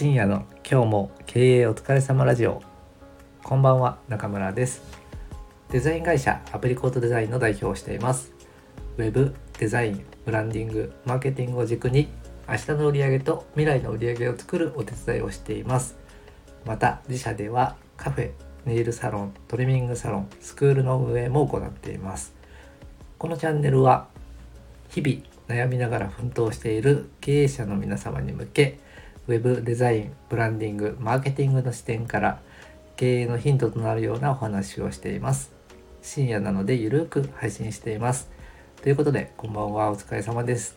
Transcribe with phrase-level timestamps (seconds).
[0.00, 2.62] 深夜の今日も経営お疲れ様ラジオ。
[3.42, 4.80] こんばんは中村です。
[5.68, 8.32] デザイン会社アプリコートデザインの代表をしています。
[8.96, 12.08] ウェブデザインブランディングマーケティングを軸に
[12.48, 15.98] 明日の売上と未来の売り上げを作るお手伝いをしています。
[16.64, 18.30] また自社ではカフェ
[18.64, 22.34] ネイルサロントリミングサロンスクールの運営も行っています。
[23.18, 24.08] このチャンネルは
[24.88, 28.80] 日々悩みながら奮闘している経営者の皆様に向け
[29.28, 32.40] ウェブデザインブランディングマーケティングの視点から
[32.96, 35.52] 経営のヒントとなるようなお話をしています。
[36.02, 38.28] 深夜なのでゆるく配信しています。
[38.82, 40.76] ということでこんばんはお疲れ様です。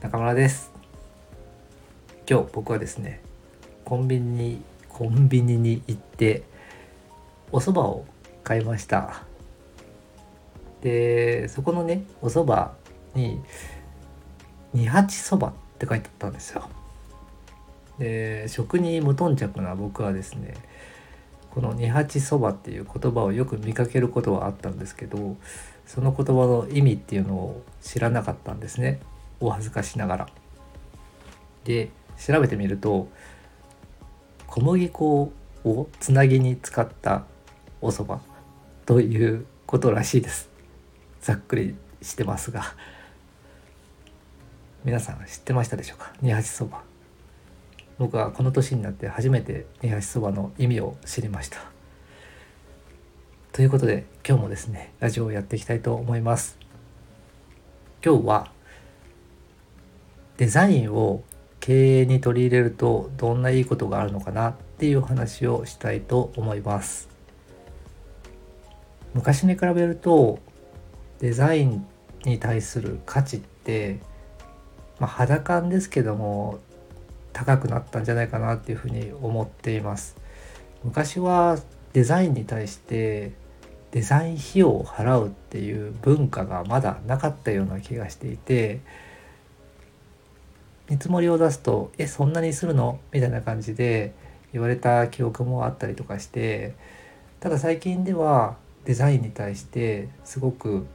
[0.00, 0.72] 中村です。
[2.28, 3.20] 今日僕はですね
[3.84, 6.44] コンビニにコンビニに行って
[7.52, 8.04] お蕎麦を
[8.44, 9.24] 買いました。
[10.80, 12.70] でそこのねお蕎麦
[13.14, 13.42] に
[14.72, 16.68] 二八そばって書いてあったんですよ。
[18.00, 20.54] で食に無頓着な僕はですね
[21.50, 25.36] この二八そばっていう言葉をよく見かけることはあったんですけど
[25.86, 29.00] その言葉の意味っていうのを知らなかったんですね。
[29.38, 30.28] お恥ずかしながら。
[31.64, 33.08] で調べてみると
[34.46, 35.32] 小麦粉
[35.64, 37.24] をつなぎに使った
[37.80, 38.20] お蕎麦
[38.86, 40.48] ということらしいです。
[41.20, 42.74] ざっくりしてますが。
[44.84, 46.12] 皆さん知ってましたでしょうか？
[46.22, 46.89] 二八そば。
[48.00, 51.58] 僕はこの年になって初めて二八そばの意味を知りました。
[53.52, 56.58] ということで今日もですねラジオをやっていきたいと思います。
[58.02, 58.52] 今日は
[60.38, 61.22] デザインを
[61.60, 67.10] 経営に取り入れるとどんないいことがあるのかなっていう話をしたいと思います。
[69.12, 70.38] 昔に比べると
[71.18, 71.86] デザイン
[72.24, 74.00] に対する価値って、
[74.98, 76.60] まあ、肌感ですけども
[77.32, 80.16] 高くなったんじゃないかなっていうふうに思っています
[80.84, 81.58] 昔は
[81.92, 83.32] デザインに対して
[83.92, 88.80] デザイン費用を払うっていう文化がまだなかったような気がしていて
[90.88, 94.12] 見積もりを出すと「えそんなにするの?」みたいな感じで
[94.52, 96.74] 言われた記憶もあったりとかして
[97.40, 100.86] ただ最近ではデザインに対してすごく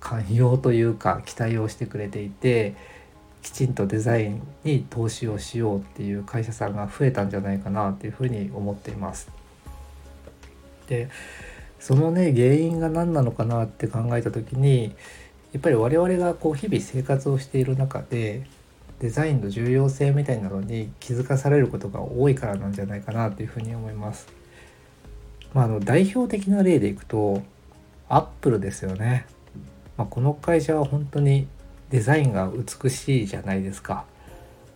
[0.00, 2.74] 寛容というか期待をしてくれていて
[3.46, 9.30] きちんとデザインに投資をしようっていう会社さんが増えたんじゃないかなっていうふうに思っています。
[10.88, 11.08] で
[11.78, 14.96] そのね原因が何なのかなって考えた時に
[15.52, 18.44] やっぱり我々がこう日々生活をしている中で
[18.98, 24.26] デザインの重要性みたいなのに気づかされることが多いからなんじゃないかなというふうに思います。
[25.54, 27.42] まあ、あの代表的な例でいくと
[28.08, 29.24] アップルですよね。
[29.96, 31.46] まあ、この会社は本当に
[31.90, 34.04] デザインが美しいじゃないですか。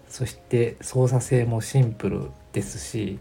[0.08, 3.20] そして操作性もシンプルですし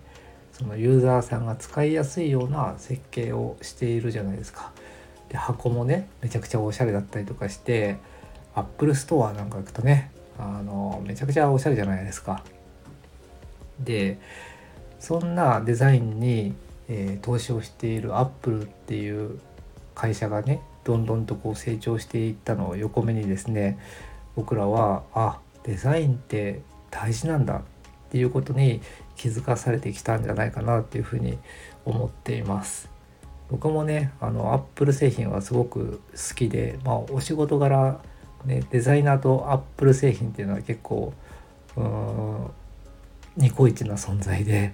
[0.52, 4.72] そのユーザーさんが使いやすいような設計をしているじゃないですか。
[5.30, 7.98] で箱もねめちゃくちゃおしゃれだったりとかして
[8.56, 12.44] アップルストアなんか行くとねあのめちゃくちゃおしゃれじゃないですか。
[13.80, 14.18] で
[15.00, 16.54] そんなデザインに、
[16.90, 19.40] えー、投資をしているアップルっていう
[19.96, 23.78] 会社がねどんどんとこう成長していったのを横目にですね
[24.36, 27.62] 僕らはあデザインって大事なんだっ
[28.10, 28.82] ていうことに
[29.16, 31.38] 気づかされてきたんじゃないかなっていうふうに
[31.86, 32.90] 思っています。
[33.52, 38.00] 僕もねあのアップル製品はすごく好きで、まあ、お仕事柄、
[38.46, 41.14] ね、デザイナーとアップル製品っていうのは結構
[41.78, 42.52] うん
[43.38, 44.74] ニコイチな存在で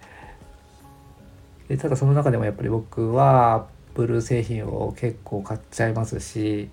[1.68, 6.70] でただその中でもやっぱり僕はアップル製品を結構買っちゃいますし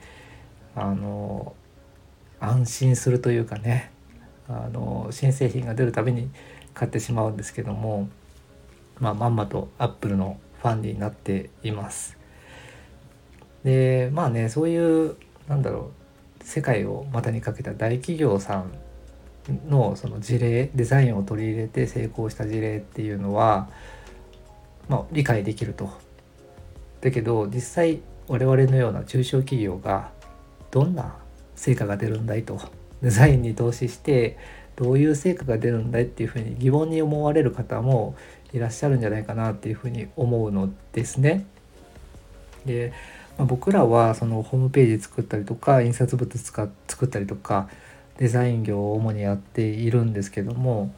[0.75, 1.55] あの
[2.41, 3.93] 安心するというかね
[4.49, 6.31] あの新製品が出るたびに
[6.75, 8.09] 買ってしまうんですけども、
[8.99, 12.19] まあ、まんまとアップルのファンになっています。
[13.63, 15.17] でまあねそういう
[15.47, 15.93] なんだろ
[16.41, 18.73] う世界を股にかけた大企業さん
[19.71, 23.69] のその事例デザインを取り入れて成功した事例っていうのは、
[24.89, 26.12] まあ、理解できると。
[27.03, 30.11] だけど実際我々のような中小企業が
[30.71, 31.17] どんな
[31.55, 32.59] 成果が出るんだいと
[33.03, 34.39] デザインに投資して
[34.77, 38.15] どういう成果が出るんだいっていうふうに疑問に思われる方も
[38.53, 41.45] いらっしゃるんじゃないかなっていうふうに思うのですね。
[42.65, 42.93] で、
[43.37, 47.69] まあ、僕らはそのホームページ作ったりとか印刷物使作ったりとか
[48.19, 50.95] デザイン業を主にやっているんですけども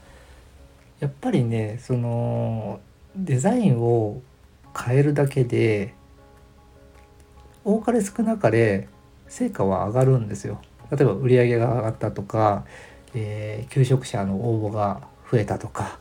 [1.00, 2.80] やっぱりねその
[3.16, 4.20] デザインを
[4.76, 5.94] 変えるだけで
[7.64, 8.88] 多かれ少なかれ
[9.28, 10.60] 成果は上がるんですよ。
[10.90, 12.64] 例えば売り上げが上がったとか、
[13.14, 15.98] えー、求職者の応募が増えたとか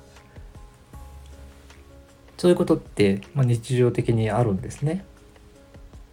[2.38, 5.06] そういうことって、まあ、日常的にあるんですね。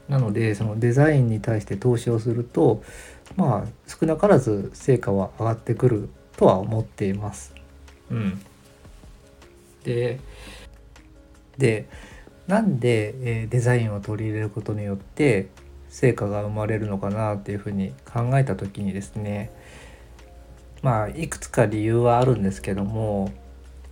[0.08, 2.82] なのでそのデザインに対して投資をすると
[3.36, 7.52] まあ少なからず成果は上がってくるとは思っています。
[8.10, 8.40] うん、
[9.82, 10.20] で
[11.58, 11.88] で
[12.50, 15.50] なんで、え、デザインを取り入れることによって
[15.88, 19.52] 成果が生まれるのかなっていうふうに考えた時にですね
[20.82, 23.32] まあいくつか理由はあるんですけども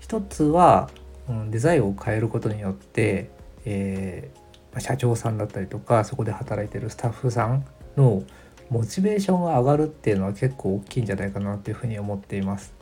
[0.01, 0.91] 一つは、
[1.29, 3.31] うん、デザインを変えることによって、
[3.65, 7.65] えー、社長さんだったりとかそこで働いてるスタッフさん
[7.97, 8.25] の
[8.71, 12.75] モチベーションが上がるっていうのは結構大きいんじゃないかなっていうふうに思っています。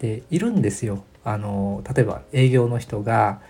[0.00, 3.40] でいるんですよあの例えば営業の人が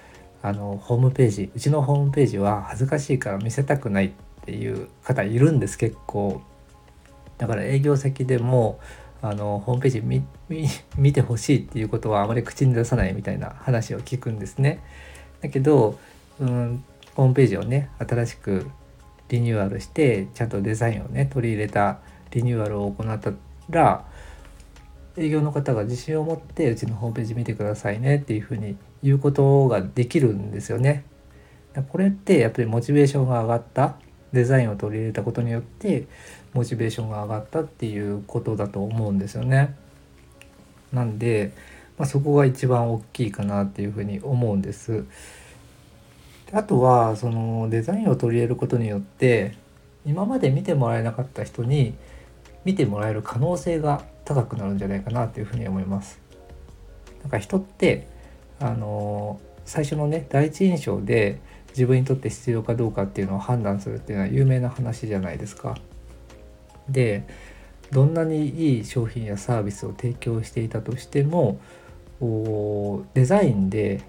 [0.42, 4.10] あのホームページうちのホームページは恥ずかしいから見せたくないっ
[4.44, 6.42] ていう方いるんです結構。
[7.38, 8.78] だから営業先でも
[9.20, 10.24] あのホームページ見
[10.96, 14.82] 見てほしいっていうことはあまり口に出さないみたいな話を聞くんですね。
[15.40, 15.98] だけど、
[16.40, 16.84] うん、
[17.14, 18.68] ホームページをね新しく
[19.28, 21.98] リニューアルしてちゃんとデザインをね取り入れた
[22.32, 23.32] リニューアルを行った
[23.70, 24.04] ら
[25.16, 31.04] 営業の方が自信を持ってうちのホームページ見てくださいねっていうふうに言うことができるんですよね。
[31.90, 33.96] これってやっぱりモチベーションが上がった
[34.32, 36.06] デザインを取り入れたことによって
[36.52, 39.74] モチベーションが上がったっていうことだと思うんですよね。
[40.92, 41.52] なんで、
[41.98, 45.04] まあ、そこが一番大きいかなっていうふうに思うんです。
[46.52, 49.56] あとはそのデザインを取り入れることによって
[50.04, 51.94] 今まで見てもらえなかった人に
[52.64, 56.20] 見てもらえる可能性が高くなるんじゃないかなというふうに思います。
[57.22, 58.06] なんか人って
[58.62, 65.76] あの最初のね第一印象で自分にとって必要かどうかっていうのを判断するっていうのは有名な話じゃないですか。
[66.88, 67.24] で
[67.90, 71.58] どんなにいい商品やサービスを提供していたとしても
[73.14, 74.00] デザインで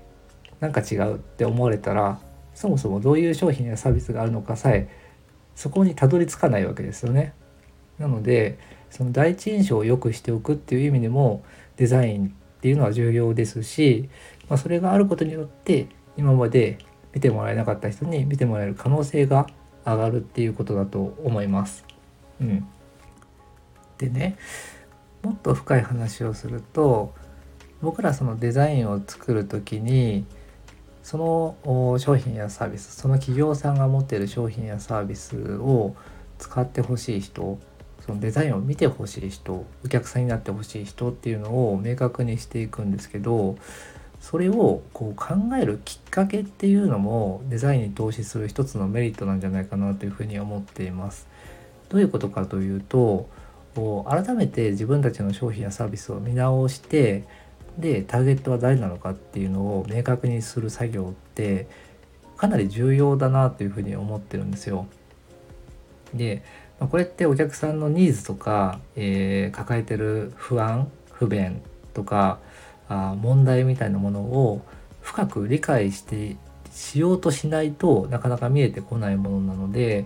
[0.60, 2.20] 何か違うって思われたら
[2.54, 4.88] そもそもどういう商品やサービスがあるのかさえ
[5.56, 7.34] そこにたどり着かないわけですよね。
[7.98, 8.58] なので
[8.90, 11.44] その第一印象を良くしておくっていう意味でも
[11.78, 14.10] デザインっていうのは重要ですし、
[14.50, 15.88] まあ、それがあることによって
[16.18, 16.78] 今まで
[17.14, 19.48] 見てもらえなかった人に見てもらえる可能性が
[19.86, 21.86] 上がるっていうことだと思います。
[22.42, 22.68] うん、
[23.98, 24.38] でね
[25.22, 27.14] もっと深い話をすると
[27.82, 30.26] 僕らそのデザインを作る時に
[31.04, 35.96] その商品やサービスその企業さんが持っている商品やサービスを
[36.40, 37.60] 使ってほしい人
[38.06, 43.58] そのデザインを見てほしい人お客さんになってほしい人っていうのを明確にしていくんですけど
[44.24, 51.28] それをこう考えるきっかけっていうのもデザインに投資する一つのメリットなんじゃないかなというふうに思っています。
[51.90, 53.28] どういうことかというと
[53.76, 57.26] 改めて自分たちの商品やサービスを見直して
[57.78, 61.68] でターゲットは誰なのかっていうのを明確にする作業って
[62.38, 64.88] かなり重要だなというふうに思ってるんですよ。
[66.14, 66.44] で
[66.80, 71.62] これってお客さんのニーズとか、えー、抱えてる不安不便
[71.94, 72.40] とか
[72.90, 74.62] あ問題みたいなものを
[75.02, 76.38] 深く理解して
[76.72, 80.06] しようとしないとなかなか見えてこないものなので、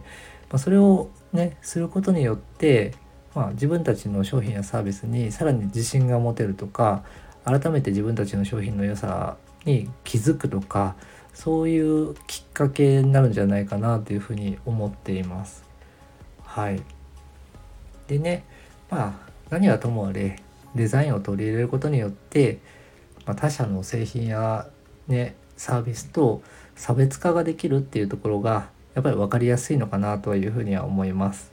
[0.50, 2.94] まあ、それをねすることによって、
[3.34, 7.04] まあ、自分たちの商品やサービスにさらに自信が持てるとか
[7.46, 10.96] 改めて自分たちの商品の良さに気づくとか
[11.34, 15.64] そういうきっかけになるんじゃないかなというふうに思っています。
[16.44, 16.82] はい。
[18.08, 18.44] でね
[18.90, 20.42] まあ何はともあれ
[20.76, 22.60] デザインを取り入れることによって、
[23.26, 24.68] まあ、他社の製品や
[25.08, 26.42] ねサービスと
[26.76, 31.52] 差別化ができるっていうところがやっぱり分かりやすいのかなというふうには思います。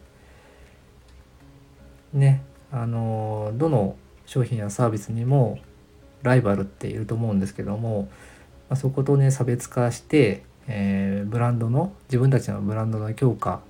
[2.12, 5.58] ねあのどの商品やサービスにも
[6.22, 8.08] ライバルっていると思うんですけども、
[8.68, 13.60] まあ、そことね差別化して、えー、ブランドの自分たちのブランドの強化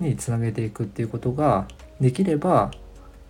[0.00, 1.68] につなげていくっていうことが
[2.00, 2.72] できれば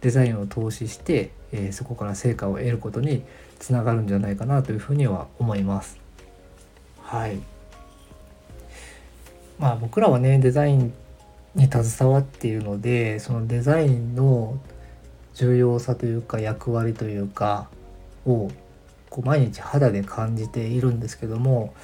[0.03, 3.23] デザインを投資して、えー、そこから成果を得ることに
[3.59, 5.99] つながるんじゃないかなというふうには思います。
[7.01, 7.39] はい
[9.59, 10.93] まあ僕らはねデザイン
[11.55, 14.59] に携わっているのでそのデザインの
[15.35, 17.69] 重要さというか役割というか
[18.27, 18.51] を
[19.11, 21.75] こう毎日肌で感じているんですけども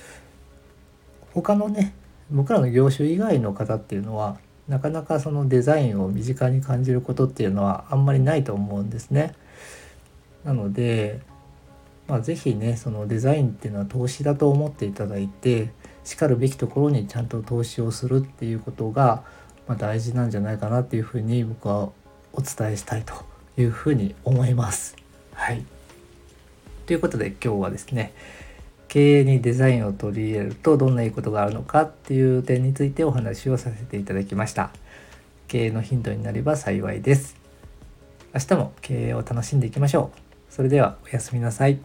[1.34, 1.94] 他のね
[2.30, 9.34] 僕らの業種以外の方っていうのはなかなかそのデザインを身近に感じることっていうのはあんまりないと思うんですね。
[10.44, 11.20] なので、
[12.06, 15.70] まあ、是非ねそのデザインっていうのは投資だと思っていただいて
[16.04, 19.22] しかるべきところにちゃんと投資をするっていうことが、
[19.66, 21.90] ま、大事なんじゃないかなっていうふうに僕は
[22.32, 23.14] お伝えしたいと
[23.56, 24.96] いうふうに思います。
[25.32, 25.64] はい
[26.86, 28.14] ということで今日はですね
[28.88, 34.70] 経営にデザインを取り入れるとどんないいことがあるのかっていう点についてお話をさせていただきました。
[35.46, 37.36] 経営のヒントになれば幸いです。
[38.34, 40.52] 明日も経営を楽しんでいきましょう。
[40.52, 41.78] それではおやすみなさい。